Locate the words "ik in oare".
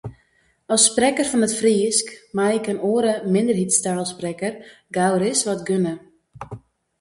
2.59-3.13